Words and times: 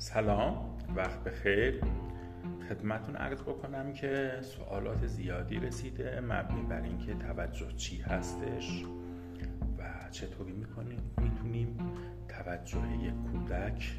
سلام 0.00 0.78
وقت 0.96 1.24
بخیر. 1.24 1.80
خدمتون 2.68 3.16
عرض 3.16 3.42
بکنم 3.42 3.92
که 3.92 4.38
سوالات 4.42 5.06
زیادی 5.06 5.58
رسیده 5.58 6.20
مبنی 6.20 6.62
بر 6.62 6.82
اینکه 6.82 7.14
توجه 7.14 7.72
چی 7.76 8.00
هستش 8.00 8.84
و 9.78 10.10
چطوری 10.10 10.52
می‌کنیم 10.52 10.98
می‌تونیم 11.22 11.78
توجه 12.28 12.78
یک 13.02 13.14
کودک 13.32 13.98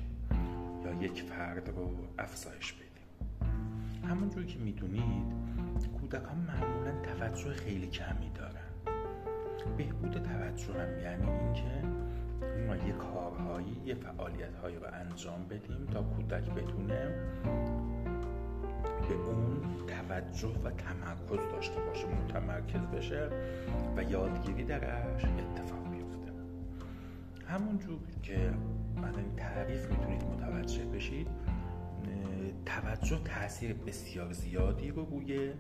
یا 0.86 1.04
یک 1.04 1.22
فرد 1.22 1.70
رو 1.70 1.90
افزایش 2.20 2.74
بدیم. 2.74 3.50
همونجور 4.10 4.46
که 4.46 4.60
می‌دونید 4.60 5.34
کودکان 6.00 6.38
معمولا 6.38 6.92
توجه 7.02 7.54
خیلی 7.54 7.88
کمی 7.88 8.32
دارن. 8.36 8.96
بهبود 9.78 10.12
توجه 10.12 10.74
هم 10.74 11.00
یعنی 11.04 11.30
اینکه 11.30 11.84
ما 12.68 12.76
یه 12.76 12.94
کارهایی 12.94 13.82
یه 13.86 13.96
فعالیت 13.96 14.56
هایی 14.56 14.76
رو 14.76 14.88
انجام 14.94 15.46
بدیم 15.50 15.88
تا 15.94 16.04
کودک 16.04 16.50
بتونه 16.50 17.10
به 19.10 19.16
اون 19.16 19.62
توجه 19.88 20.48
و 20.64 20.72
تمرکز 20.72 21.52
داشته 21.52 21.82
باشه 21.82 22.08
متمرکز 22.08 22.82
بشه 22.82 23.30
و 23.98 24.04
یادگیری 24.04 24.64
درش 24.64 25.26
اتفاق 25.26 25.92
بیفته. 25.92 26.32
همونجور 27.48 28.00
که 28.24 28.54
من 28.96 29.16
این 29.16 29.36
تعریف 29.36 29.90
می‌تونید 29.90 30.24
متوجه 30.24 30.86
بشید 30.86 31.28
توجه 32.66 33.20
تاثیر 33.26 33.74
بسیار 33.74 34.32
زیادی 34.34 34.90
رو 34.90 35.06
روی 35.06 35.52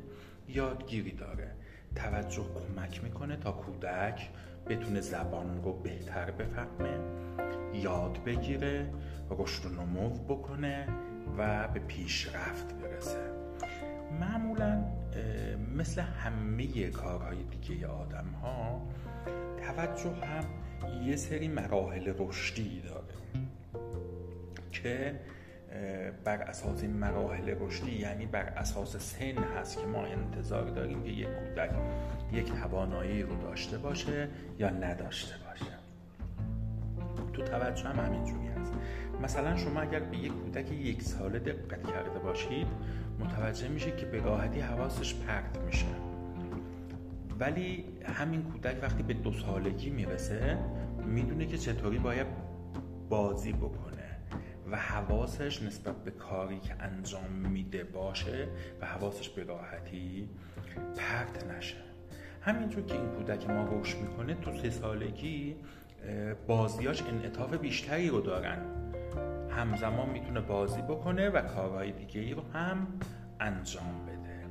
یادگیری 0.48 1.12
داره. 1.12 1.52
توجه 1.95 2.45
کمک 2.54 3.04
می‌کنه 3.04 3.36
تا 3.36 3.52
کودک 3.52 4.30
بتونه 4.68 5.02
زبان 5.02 5.63
رو 5.63 5.73
بهتر 5.73 6.32
بفهمه 6.32 6.99
یاد 7.73 8.23
بگیره 8.23 8.94
رشد 9.30 9.66
و 9.66 9.70
نمو 9.70 10.10
بکنه 10.10 10.88
و 11.38 11.68
به 11.68 11.79
پیشرفت 11.79 12.74
برسه. 12.74 13.32
معمولا 14.20 14.84
مثل 15.77 16.01
همه 16.01 16.90
کارهای 16.90 17.43
دیگه 17.43 17.88
آدم 17.88 18.27
ها 18.41 18.82
توجه 19.68 20.16
هم 20.26 20.44
یه 21.04 21.16
سری 21.16 21.48
مراحل 21.48 22.13
رشدی 22.18 22.82
داره 22.82 23.16
که 24.71 25.20
بر 26.24 26.41
اساس 26.41 26.84
مراحل 26.84 27.55
رشدی 27.60 27.91
یعنی 27.91 28.26
بر 28.26 28.44
اساس 28.46 28.98
سن 28.98 29.44
هست 29.58 29.80
که 29.80 29.86
ما 29.86 30.05
انتظار 30.05 30.70
داریم 30.70 31.04
که 31.04 31.10
یک 31.10 31.28
کودک 31.28 31.72
یک 32.32 32.54
توانایی 32.54 33.24
رو 33.24 33.41
داشته 33.41 33.78
باشه 33.78 34.28
یا 34.60 34.70
نداشته 34.70 35.36
باشه. 35.48 35.72
تو 37.34 37.41
توجه 37.41 37.88
هم 37.88 38.05
همینجوری 38.05 38.48
هست. 38.48 38.74
مثلا 39.24 39.58
شما 39.58 39.82
اگر 39.82 40.00
به 40.00 40.18
یک 40.18 40.32
کودک 40.32 40.72
یک 40.72 41.02
ساله 41.02 41.40
دقت 41.40 41.88
کرده 41.88 42.20
باشید 42.20 42.68
متوجه 43.20 43.68
میشه 43.68 43.91
که 43.91 44.06
به 44.06 44.22
راحتی 44.22 44.60
حواسش 44.60 45.16
پرت 45.16 45.58
میشه. 45.66 45.85
ولی 47.40 47.85
همین 48.04 48.44
کودک 48.44 48.84
وقتی 48.84 49.04
به 49.04 49.13
دو 49.13 49.32
سالگی 49.32 49.90
می‌رسه 49.90 50.58
می‌دونه 51.06 51.46
که 51.46 51.58
چطوری 51.58 51.98
باید 51.98 52.28
بازی 53.10 53.54
بکنه. 53.54 53.91
و 54.72 54.76
حواسش 54.76 55.62
نسبت 55.62 55.96
به 56.04 56.12
کاری 56.12 56.60
که 56.60 56.76
انجام 56.80 57.32
میده 57.32 57.84
باشه 57.84 58.48
و 58.82 58.86
حواسش 58.86 59.30
به 59.30 59.44
راحتی 59.44 60.30
پرت 60.98 61.46
نشه. 61.46 61.78
همینجور 62.41 62.86
که 62.86 62.94
این 62.94 63.10
کودک 63.10 63.50
ما 63.50 63.70
رشد 63.72 63.98
می‌کنه 63.98 64.36
تو 64.36 64.58
سه 64.58 64.69
سالگی 64.69 65.56
بازیاش 66.47 67.02
انعطاف 67.02 67.53
بیشتری 67.53 68.09
رو 68.09 68.22
دارن. 68.22 68.59
همزمان 69.50 70.09
می‌تونه 70.09 70.41
بازی 70.41 70.81
بکنه 70.81 71.30
و 71.30 71.41
کارهای 71.41 71.91
دیگه 71.91 72.35
رو 72.35 72.41
هم 72.53 72.88
انجام 73.40 74.06
بده. 74.06 74.45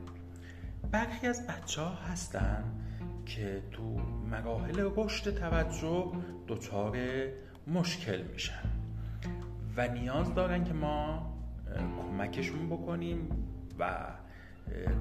برخی 0.90 1.26
از 1.26 1.46
بچه 1.46 1.82
ها 1.82 1.94
هستن 1.94 2.64
که 3.26 3.62
تو 3.70 3.82
مراحل 4.30 4.90
رشد 4.96 5.34
توجه 5.34 6.12
دچار 6.48 6.98
مشکل 7.66 8.22
میشن. 8.22 8.69
و 9.76 9.88
نیاز 9.88 10.34
دارن 10.34 10.64
که 10.64 10.72
ما 10.72 11.32
کمکشون 12.02 12.66
بکنیم 12.66 13.28
و 13.78 13.90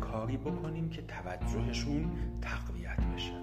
کاری 0.02 0.38
بکنیم 0.38 0.90
که 0.90 1.02
توجهشون 1.02 2.12
تقویت 2.42 3.00
بشه. 3.16 3.34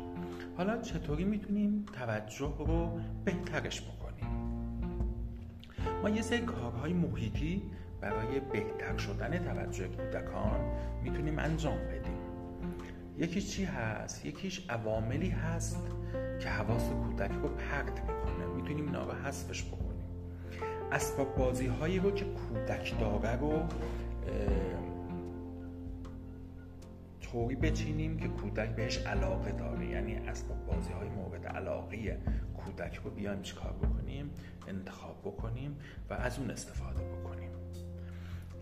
حالا 0.57 0.79
چطوری 0.79 1.25
می‌تونیم 1.25 1.87
توجه 1.93 2.55
رو 2.59 3.01
بهترش 3.25 3.83
بکنیم؟ 3.83 4.27
ما 6.03 6.11
یه 6.11 6.23
سری 6.23 6.41
کارهای 6.41 6.93
محیطی 6.93 7.63
برای 8.01 8.41
بهتر 8.41 8.97
شدن 8.97 9.39
توجه 9.39 9.89
کودکان 9.89 10.61
می‌تونیم 11.03 11.39
انجام 11.39 11.79
بدیم. 11.79 12.17
یکیش 13.19 13.51
چی 13.51 13.65
هست؟ 13.65 14.27
یکیش 14.27 14.71
عواملی 14.71 15.29
هست 15.31 15.87
که 16.41 16.49
حواس 16.49 16.91
کودک 16.91 17.33
رو 17.33 17.49
پرت 17.49 18.01
می‌کنه. 18.01 18.47
می‌تونیم 18.57 18.87
اینا 18.87 19.05
رو 19.05 19.13
حذفش 19.13 19.65
بکنیم. 19.65 19.86
اسباب 20.93 21.37
بازی 21.37 21.67
هایی 21.67 21.99
رو 21.99 22.11
که 22.11 22.25
کودک 22.25 23.01
داره 23.01 23.37
رو 23.37 23.63
طوری 27.21 27.57
بچینیم 27.57 28.19
که 28.19 28.29
کودک 28.29 28.69
بهش 28.69 28.99
علاقه 28.99 29.53
داره. 29.53 29.87
یعنی 29.87 30.15
اسباب 30.15 30.67
بازی 30.67 30.93
های 30.93 31.09
مورد 31.09 31.47
علاقه 31.47 32.19
کودک 32.57 33.01
رو 33.05 33.11
بیایم 33.11 33.43
چیکار 33.43 33.73
بکنیم؟ 33.73 34.31
انتخاب 34.69 35.21
بکنیم 35.25 35.77
و 36.11 36.15
از 36.15 36.39
اون 36.39 36.51
استفاده 36.51 37.05
بکنیم. 37.05 37.51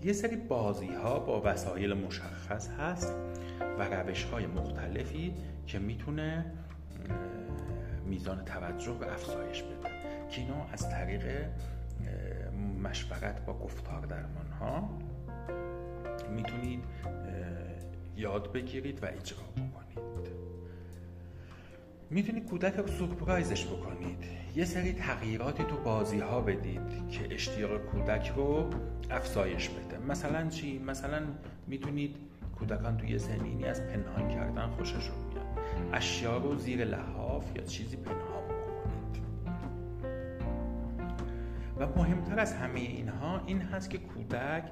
یه 0.02 0.12
سری 0.12 0.36
بازی 0.36 0.94
ها 0.94 1.18
با 1.18 1.42
وسایل 1.44 1.92
مشخص 1.92 2.68
هست 2.68 3.14
و 3.78 3.82
روش 3.82 4.24
های 4.24 4.46
مختلفی 4.46 5.34
که 5.66 5.78
می‌تونه 5.78 6.52
میزان 8.06 8.44
توجه 8.44 8.92
و 8.92 9.04
افزایش 9.04 9.62
بده. 9.62 9.88
که 10.30 10.42
از 10.72 10.90
طریق 10.90 11.22
مشورت 12.84 13.46
با 13.46 13.58
گفتار 13.58 14.06
درمان 14.06 14.50
ها 14.60 14.90
می‌تونید 16.36 16.84
یاد 18.16 18.52
بگیرید 18.52 19.02
و 19.02 19.06
اجرا 19.06 19.38
بکنید. 19.56 20.28
می‌تونید 22.10 22.46
کودک 22.46 22.74
رو 22.74 22.86
سورپرایزش 22.86 23.66
بکنید. 23.66 24.24
یه 24.56 24.64
سری 24.64 24.92
تغییراتی 24.92 25.64
تو 25.64 25.76
بازی 25.76 26.20
ها 26.20 26.40
بدید 26.40 27.08
که 27.08 27.34
اشتیاق 27.34 27.78
کودک 27.78 28.32
رو 28.36 28.70
افزایش 29.10 29.68
بده. 29.68 29.98
مثلا 29.98 30.48
چی؟ 30.48 30.78
مثلا 30.78 31.22
می‌تونید 31.66 32.16
کودکان 32.58 32.96
توی 32.96 33.18
زمینی 33.18 33.64
از 33.64 33.82
پنهان 33.86 34.28
کردن 34.28 34.70
خوششون 34.70 35.16
میاد. 35.28 35.46
اشیا 35.92 36.36
رو 36.36 36.56
زیر 36.56 36.84
لحاف 36.84 37.56
یا 37.56 37.62
چیزی 37.62 37.96
پنهان 37.96 38.43
و 41.78 41.86
مهمتر 41.86 42.38
از 42.38 42.54
همه 42.54 42.80
اینها 42.80 43.42
این 43.46 43.62
هست 43.62 43.90
که 43.90 43.98
کودک 43.98 44.64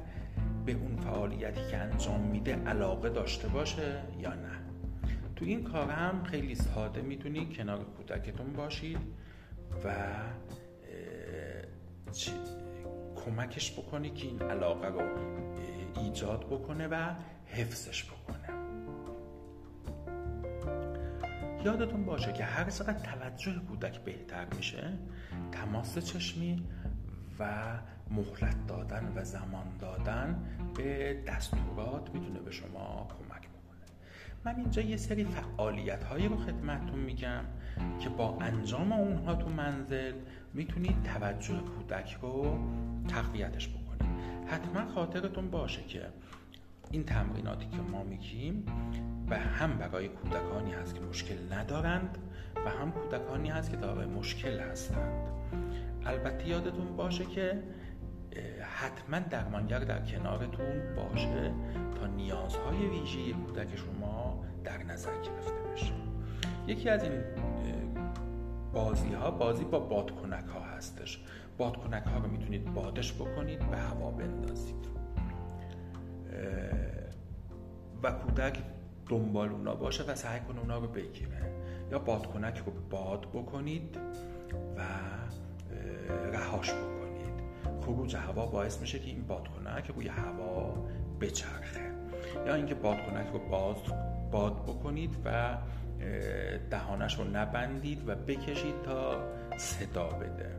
به 0.66 0.72
اون 0.72 0.96
فعالیتی 0.96 1.60
که 1.70 1.76
انجام 1.76 2.20
میده 2.20 2.54
علاقه 2.54 3.08
داشته 3.08 3.48
باشه 3.48 4.02
یا 4.18 4.34
نه. 4.34 4.52
تو 5.36 5.44
این 5.44 5.64
کار 5.64 5.90
هم 5.90 6.24
خیلی 6.24 6.54
ساده 6.54 7.02
می‌تونید 7.02 7.56
کنار 7.56 7.84
کودکتون 7.84 8.52
باشید 8.52 8.98
و 9.84 9.94
کمکش 13.24 13.72
بکنی 13.72 14.10
که 14.10 14.26
این 14.26 14.42
علاقه 14.42 14.88
رو 14.88 15.02
ایجاد 15.96 16.46
بکنه 16.46 16.88
و 16.88 17.14
حفظش 17.46 18.04
بکنه. 18.04 18.62
یادتون 21.64 22.04
باشه 22.04 22.32
که 22.32 22.44
هر 22.44 22.70
چقدر 22.70 22.98
توجه 22.98 23.60
کودک 23.68 23.98
بهتر 24.00 24.46
میشه 24.56 24.98
تماس 25.52 25.98
چشمی 25.98 26.64
و 27.38 27.72
مهلت 28.10 28.66
دادن 28.66 29.12
و 29.16 29.24
زمان 29.24 29.66
دادن 29.80 30.44
به 30.76 31.22
دستورات 31.26 32.10
می‌تونه 32.14 32.40
به 32.40 32.50
شما 32.50 33.08
کمک 33.08 33.40
بکنه. 33.48 33.86
من 34.44 34.56
اینجا 34.56 34.82
یه 34.82 34.96
سری 34.96 35.24
فعالیت 35.24 36.04
هایی 36.04 36.28
رو 36.28 36.36
خدمتتون 36.36 36.98
میگم 36.98 37.44
که 38.00 38.08
با 38.08 38.38
انجام 38.40 38.92
اونها 38.92 39.34
تو 39.34 39.48
منزل 39.48 40.14
می‌تونید 40.54 41.02
توجه 41.02 41.60
کودک 41.60 42.18
رو 42.22 42.58
تقویتش 43.08 43.68
بکنید. 43.68 43.82
حتما 44.46 44.92
خاطرتون 44.94 45.50
باشه 45.50 45.82
که 45.82 46.02
این 46.90 47.04
تمریناتی 47.04 47.66
که 47.66 47.82
ما 47.82 48.04
میگیم 48.04 48.66
به 49.28 49.38
هم 49.38 49.78
برای 49.78 50.08
کودکانی 50.08 50.72
هست 50.72 50.94
که 50.94 51.00
مشکل 51.00 51.52
ندارند 51.52 52.18
و 52.66 52.70
هم 52.70 52.92
کودکانی 52.92 53.50
هست 53.50 53.70
که 53.70 53.76
دارای 53.76 54.06
مشکل 54.06 54.60
هستند. 54.60 55.28
البته 56.06 56.48
یادتون 56.48 56.96
باشه 56.96 57.24
که 57.24 57.62
حتما 58.60 59.18
درمانگر 59.18 59.78
در 59.78 60.00
کنارتون 60.04 60.94
باشه 60.96 61.52
تا 62.00 62.06
نیازهای 62.06 62.86
ویژه 62.88 63.32
کودک 63.32 63.76
شما 63.76 64.44
در 64.64 64.82
نظر 64.82 65.12
گرفته 65.12 65.72
بشه. 65.72 65.92
یکی 66.66 66.88
از 66.88 67.02
این 67.02 67.12
بازی 68.72 69.12
ها 69.12 69.30
بازی 69.30 69.64
با 69.64 69.78
بادکنک 69.78 70.44
ها 70.44 70.60
هستش. 70.60 71.24
بادکنک 71.58 72.02
ها 72.02 72.18
رو 72.18 72.30
می‌تونید 72.30 72.74
بادش 72.74 73.12
بکنید 73.14 73.70
به 73.70 73.76
هوا 73.76 74.10
بندازید. 74.10 74.88
و 78.02 78.12
کودک 78.12 78.58
دنبال 79.08 79.48
اونا 79.48 79.74
باشه 79.74 80.04
و 80.04 80.14
سعی 80.14 80.40
کنه 80.40 80.60
اونا 80.60 80.78
رو 80.78 80.86
بگیره. 80.86 81.52
یا 81.90 81.98
بادکنک 81.98 82.62
رو 82.66 82.72
باد 82.90 83.20
بکنید 83.20 83.98
و 84.76 84.82
رهاش 86.32 86.70
بکنید. 86.70 87.42
خروج 87.80 88.16
هوا 88.16 88.46
باعث 88.46 88.80
میشه 88.80 88.98
که 88.98 89.06
این 89.06 89.26
بادکنک 89.26 89.90
روی 89.96 90.08
هوا 90.08 90.86
بچرخه. 91.20 91.92
یا 92.46 92.54
اینکه 92.54 92.74
بادکنک 92.74 93.26
رو 93.32 93.38
باز 93.38 93.76
باد 94.30 94.62
بکنید 94.62 95.16
و 95.24 95.58
دهانش 96.70 97.18
رو 97.18 97.24
نبندید 97.24 98.08
و 98.08 98.14
بکشید 98.14 98.82
تا 98.82 99.22
صدا 99.56 100.08
بده. 100.08 100.56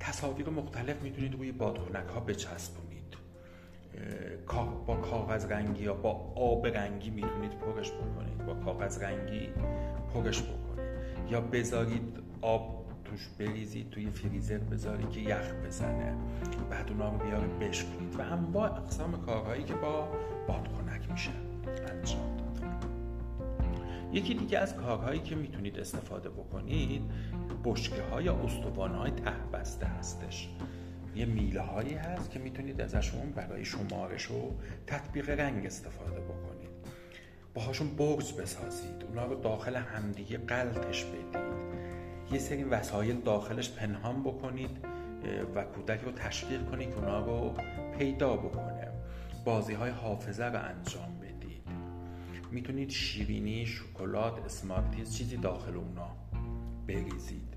تصاویر 0.00 0.48
مختلف 0.48 1.02
می‌تونید 1.02 1.34
روی 1.34 1.52
بادکنک 1.52 2.08
ها 2.08 2.20
بچسبونید 2.20 2.88
با 4.86 4.96
کاغذ 4.96 5.52
رنگی 5.52 5.84
یا 5.84 5.94
با 5.94 6.10
آب 6.34 6.66
رنگی 6.66 7.10
می‌تونید 7.10 7.52
پرش 7.58 7.90
بکنید. 7.90 8.46
با 8.46 8.54
کاغذ 8.54 9.02
رنگی 9.02 9.48
پرش 10.14 10.42
بکنید. 10.42 10.88
یا 11.30 11.40
بذارید 11.40 12.18
آب 12.40 12.77
توش 13.10 13.28
بریزید 13.38 13.90
توی 13.90 14.10
فریزر 14.10 14.58
بذارید 14.58 15.10
که 15.10 15.20
یخ 15.20 15.52
بزنه. 15.66 16.14
بعد 16.70 16.90
اونا 16.90 17.12
رو 17.12 17.18
بیاره 17.18 17.46
بشکنید 17.46 18.20
و 18.20 18.22
هم 18.22 18.52
با 18.52 18.66
اقسام 18.66 19.20
کارهایی 19.26 19.64
که 19.64 19.74
با 19.74 20.08
بادکنک 20.48 21.10
میشه 21.10 21.30
انجام 21.88 22.38
یکی 24.12 24.34
دیگه 24.34 24.58
از 24.58 24.76
کارهایی 24.76 25.20
که 25.20 25.34
می‌تونید 25.34 25.78
استفاده 25.78 26.28
بکنید 26.30 27.02
بشکه 27.64 28.02
های 28.02 28.24
یا 28.24 28.34
های 28.76 29.10
ته 29.10 29.32
بسته 29.52 29.86
هستش. 29.86 30.48
یه 31.16 31.24
میله 31.24 31.60
هایی 31.60 31.94
هست 31.94 32.30
که 32.30 32.38
می‌تونید 32.38 32.80
ازشون 32.80 33.30
برای 33.30 33.64
شمارش 33.64 34.30
و 34.30 34.52
تطبیق 34.86 35.30
رنگ 35.30 35.66
استفاده 35.66 36.20
بکنید. 36.20 36.68
باهاشون 37.54 37.88
برج 37.88 38.34
بسازید. 38.34 39.04
اونا 39.08 39.26
رو 39.26 39.40
داخل 39.40 39.76
همدیگه 39.76 40.38
قلتش 40.38 41.04
بدید. 41.04 41.67
یه 42.32 42.38
سری 42.38 42.64
وسایل 42.64 43.20
داخلش 43.20 43.70
پنهان 43.70 44.22
بکنید 44.22 44.70
و 45.54 45.64
کودک 45.64 46.00
رو 46.00 46.12
تشویق 46.12 46.70
کنید 46.70 46.90
که 46.90 46.96
اونا 46.96 47.26
رو 47.26 47.54
پیدا 47.98 48.36
بکنه. 48.36 48.88
بازی 49.44 49.74
های 49.74 49.90
حافظه 49.90 50.44
رو 50.44 50.64
انجام 50.64 51.18
بدید. 51.22 51.62
می‌تونید 52.50 52.90
شیرینی، 52.90 53.66
شکلات، 53.66 54.44
اسمارتیز 54.44 55.16
چیزی 55.16 55.36
داخل 55.36 55.76
اونا 55.76 56.16
بریزید. 56.86 57.54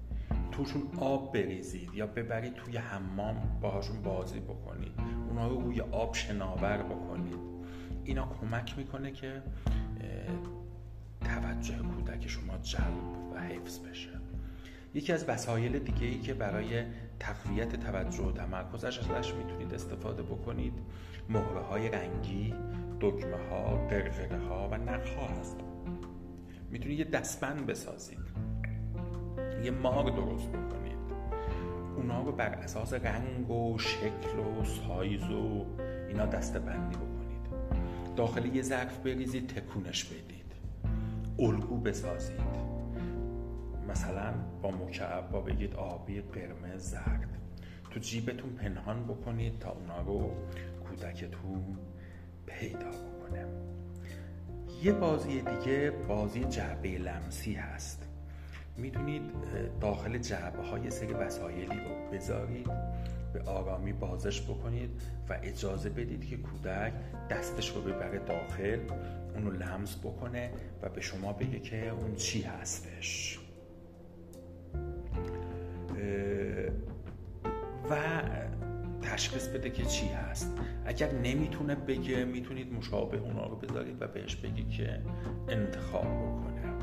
توشون 0.52 0.82
آب 1.00 1.34
بریزید 1.34 1.94
یا 1.94 2.08
ببرید 2.08 2.54
توی 2.54 2.78
حمام 2.78 3.60
باهاشون 3.62 4.02
بازی 4.02 4.40
بکنید. 4.40 4.92
اونا 5.30 5.48
رو 5.48 5.62
روی 5.62 5.82
آب 5.82 6.14
شناور 6.14 6.78
بکنید. 6.78 7.40
اینا 8.04 8.36
کمک 8.42 8.78
می‌کنه 8.78 9.12
که 9.12 9.44
توجه 11.22 11.78
کودک 11.78 12.28
شما 12.28 12.58
جلب 12.58 13.34
و 13.34 13.40
حفظ 13.40 13.80
بشه. 13.80 14.10
یکی 14.94 15.14
از 15.14 15.30
وسایل 15.30 15.80
دیگه 15.80 16.08
ای 16.08 16.20
که 16.20 16.34
برای 16.34 16.84
تقویت 17.20 17.76
توجه 17.76 18.24
و 18.24 18.32
تمرکزش 18.32 19.00
ازش 19.00 19.34
می‌تونید 19.34 19.74
استفاده 19.74 20.24
بکنید 20.24 20.74
مهره 21.30 21.62
های 21.62 21.90
رنگی 21.90 22.54
دکمه 23.02 23.50
ها 23.50 23.88
درغره 23.88 24.40
ها 24.50 24.70
و 24.72 24.78
نخ 24.78 25.10
ها 25.10 25.28
هست. 25.28 25.58
می‌تونید 26.72 27.00
یه 27.00 27.06
دستبند 27.06 27.66
بسازید. 27.66 28.20
یه 29.64 29.72
مار 29.72 30.04
درست 30.04 30.50
بکنید. 30.50 30.98
اونا 31.96 32.24
رو 32.24 32.32
بر 32.32 32.50
اساس 32.50 32.94
رنگ 32.94 33.52
و 33.52 33.78
شکل 33.78 34.40
و 34.40 34.64
سایز 34.64 35.24
و 35.24 35.66
اینا 36.08 36.26
دسته 36.26 36.60
بندی 36.60 36.96
بکنید. 36.96 37.76
داخل 38.16 38.56
یه 38.56 38.62
ظرف 38.62 38.98
بریزید 38.98 39.48
تکونش 39.48 40.04
بدید. 40.04 40.52
الگو 41.40 41.78
بسازید. 41.78 42.71
مثلا 43.92 44.34
با 44.62 44.72
مکعب 44.72 45.50
بگید 45.50 45.76
آبی 45.76 46.22
قرمز 46.22 46.82
زرد. 46.82 47.30
تو 47.92 48.00
جیبتون 48.00 48.50
پنهان 48.50 49.04
بکنید 49.04 49.60
تا 49.60 49.72
اونا 49.72 50.02
رو 50.02 50.32
کودکتون 50.88 51.78
پیدا 52.46 52.90
بکنه. 52.90 53.46
یه 54.84 54.94
بازی 54.94 55.42
دیگه 55.42 55.92
بازی 56.08 56.44
جعبه 56.44 56.90
لمسی 56.90 57.54
هست. 57.54 58.08
می‌تونید 58.78 59.22
داخل 59.82 60.18
جعبه 60.18 60.64
های 60.64 60.92
سری 60.92 61.14
وسایلی 61.14 61.66
رو 61.66 62.12
بذارید 62.14 62.72
به 63.34 63.42
آرامی 63.42 63.94
بازش 63.94 64.42
بکنید 64.42 65.02
و 65.30 65.40
اجازه 65.44 65.90
بدید 65.90 66.26
که 66.26 66.38
کودک 66.38 66.94
دستش 67.30 67.70
رو 67.70 67.82
ببره 67.82 68.20
داخل 68.20 68.80
اونو 69.36 69.52
لمس 69.52 69.98
بکنه 69.98 70.52
و 70.82 70.90
به 70.90 71.02
شما 71.02 71.34
بگه 71.34 71.60
که 71.60 71.90
اون 71.90 72.16
چی 72.16 72.42
هستش. 72.42 73.40
و 77.90 78.22
تشخیص 79.02 79.48
بده 79.48 79.70
که 79.70 79.86
چی 79.86 80.08
هست. 80.08 80.58
اگر 80.86 81.12
نمی‌تونه 81.12 81.76
بگه 81.76 82.26
می‌تونید 82.26 82.74
مشابه 82.74 83.18
اونا 83.18 83.48
رو 83.48 83.56
بذارید 83.56 84.02
و 84.02 84.08
بهش 84.08 84.36
بگید 84.36 84.70
که 84.70 85.02
انتخاب 85.50 86.06
بکنه. 86.06 86.74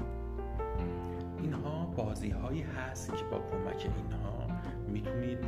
اینها 1.42 1.86
بازی 1.86 2.30
هایی 2.30 2.62
هست 2.62 3.16
که 3.16 3.24
با 3.30 3.38
کمک 3.38 3.86
اینها 3.96 4.48
می‌تونید 4.88 5.38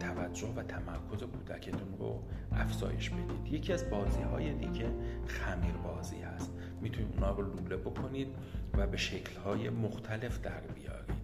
توجه 0.00 0.48
و 0.56 0.62
تمرکز 0.62 1.22
کودکتون 1.22 1.98
رو 1.98 2.22
افزایش 2.52 3.10
بدید. 3.10 3.52
یکی 3.52 3.72
از 3.72 3.90
بازی 3.90 4.22
های 4.22 4.52
دیگه 4.52 4.90
خمیر 5.26 5.72
بازی 5.72 6.20
هست. 6.20 6.52
می‌تونید 6.80 7.14
اونا 7.14 7.30
رو 7.30 7.56
لوله 7.56 7.76
بکنید 7.76 8.28
و 8.74 8.86
به 8.86 8.96
شکل 8.96 9.40
های 9.40 9.70
مختلف 9.70 10.40
در 10.42 10.60
بیارید. 10.60 11.17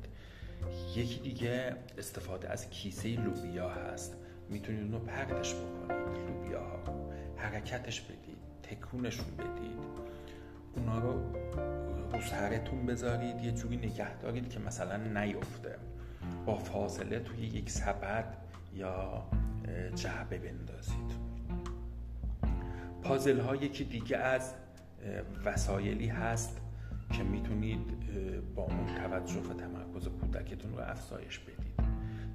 یکی 0.96 1.20
دیگه 1.20 1.76
استفاده 1.98 2.50
از 2.50 2.70
کیسه 2.70 3.08
لوبیا 3.08 3.68
هست. 3.68 4.16
می‌تونید 4.48 4.82
اونو 4.82 4.98
پرتش 4.98 5.54
بکنید 5.54 6.28
لوبیا 6.28 6.60
ها 6.60 7.10
حرکتش 7.36 8.00
بدید 8.00 8.38
تکونشون 8.62 9.36
بدید. 9.36 10.04
اونا 10.76 10.98
رو 10.98 11.12
رو 12.12 12.20
سرتون 12.20 12.86
بذارید 12.86 13.40
یه 13.40 13.52
جوری 13.52 13.76
نگه 13.76 14.18
دارید 14.18 14.48
که 14.48 14.58
مثلا 14.58 14.96
نیفته. 14.96 15.76
با 16.46 16.54
فاصله 16.54 17.20
توی 17.20 17.38
یک 17.38 17.70
سبد 17.70 18.36
یا 18.74 19.24
جعبه 19.94 20.38
بندازید. 20.38 21.24
پازل 23.02 23.40
ها 23.40 23.56
یکی 23.56 23.84
دیگه 23.84 24.16
از 24.16 24.54
وسایلی 25.44 26.06
هست 26.06 26.60
که 27.12 27.22
می‌تونید 27.22 27.80
با 28.54 28.62
اون 28.62 28.86
توجه 28.86 29.40
و 29.40 29.54
تمرکز 29.54 30.08
کودکتون 30.08 30.72
رو 30.72 30.80
افزایش 30.80 31.38
بدید. 31.38 31.74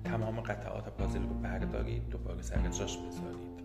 تمام 0.03 0.39
قطعات 0.39 0.89
پازل 0.89 1.21
رو 1.21 1.33
بردارید 1.33 2.09
دوباره 2.09 2.41
سر 2.41 2.67
جاش 2.67 2.97
بذارید. 2.97 3.59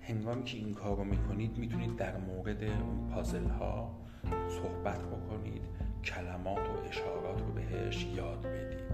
هنگامی 0.00 0.44
که 0.44 0.56
این 0.56 0.74
کار 0.74 0.96
رو 0.96 1.04
می‌کنید 1.04 1.58
می‌تونید 1.58 1.96
در 1.96 2.16
مورد 2.16 2.62
اون 2.64 3.08
پازل 3.10 3.48
ها 3.48 4.00
صحبت 4.48 4.98
بکنید 4.98 5.62
کلمات 6.04 6.68
و 6.68 6.88
اشارات 6.88 7.40
رو 7.40 7.52
بهش 7.52 8.04
یاد 8.04 8.46
بدید. 8.46 8.84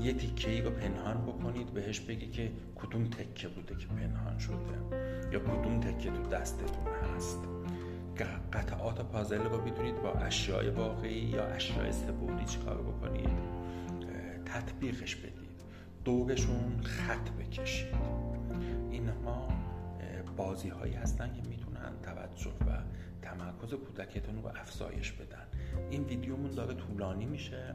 یه 0.00 0.12
تیکه 0.12 0.50
ای 0.50 0.60
رو 0.60 0.70
پنهان 0.70 1.22
بکنید 1.22 1.66
بهش 1.66 2.00
بگی 2.00 2.26
که 2.26 2.52
کدوم 2.76 3.04
تکه 3.04 3.48
بوده 3.48 3.74
که 3.76 3.86
پنهان 3.86 4.38
شده 4.38 4.56
یا 5.32 5.38
کدوم 5.38 5.80
تکه 5.80 6.10
تو 6.10 6.22
دستتون 6.22 6.86
هست. 7.16 7.38
قطعات 8.52 9.00
پازل 9.00 9.42
رو 9.44 9.64
می‌تونید 9.64 10.02
با 10.02 10.12
اشیاء 10.12 10.70
واقعی 10.70 11.20
یا 11.20 11.44
اشیاء 11.44 11.90
سبودی 11.90 12.44
چیکار 12.44 12.82
بکنید؟ 12.82 13.28
تطبیقش 14.44 15.16
بدید. 15.16 15.46
دورشون 16.04 16.80
خط 16.82 17.30
بکشید. 17.30 17.94
اینها 18.90 19.48
بازی 20.36 20.68
هایی 20.68 20.94
هستن 20.94 21.32
که 21.32 21.48
می‌تونن 21.48 21.92
توجه 22.02 22.50
و 22.50 22.82
تمرکز 23.22 23.74
کودکتون 23.74 24.42
رو 24.42 24.48
افزایش 24.48 25.12
بدن. 25.12 25.46
این 25.90 26.04
ویدیومون 26.04 26.50
داره 26.50 26.74
طولانی 26.74 27.26
میشه. 27.26 27.74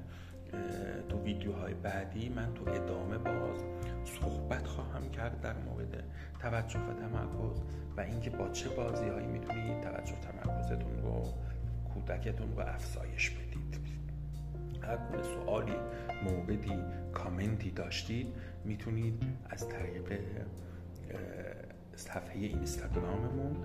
ویدیوهای 1.32 1.74
بعدی 1.74 2.30
من 2.30 2.54
تو 2.54 2.70
ادامه 2.70 3.18
باز 3.18 3.60
صحبت 4.06 4.68
خواهم 4.68 5.10
کرد 5.10 5.42
در 5.42 5.54
مورد 5.54 6.04
توجه 6.40 6.80
و 6.80 6.94
تمرکز 6.94 7.62
و 7.98 8.02
اینکه 8.02 8.30
با 8.30 8.50
چه 8.50 8.70
بازی 8.70 9.08
هایی 9.08 9.28
می‌تونید 9.28 9.82
توجه 9.82 10.16
تمرکزتون 10.16 11.02
رو 11.04 11.24
کودکتون 11.94 12.56
رو 12.56 12.60
افزایش 12.60 13.30
بدید. 13.30 13.80
هر 14.82 14.98
گونه 14.98 15.24
سوالی 15.24 15.76
موردی 16.24 16.84
کامنتی 17.14 17.72
داشتید 17.72 18.28
می‌تونید 18.66 19.24
از 19.50 19.70
طریق 19.70 20.20
صفحه 21.96 22.40
اینستاگراممون 22.40 23.56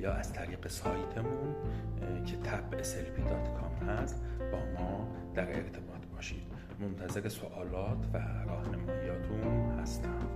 یا 0.00 0.12
از 0.12 0.32
طریق 0.32 0.68
سایتمون 0.68 1.54
که 2.26 2.36
تب 2.36 2.82
هست 3.88 4.22
با 4.52 4.58
ما 4.58 5.08
در 5.34 5.56
ارتباط 5.56 6.06
باشید. 6.14 6.51
منتظر 6.82 7.28
سوالات 7.28 8.06
و 8.14 8.18
راهنماییاتون 8.48 9.78
هستم. 9.80 10.28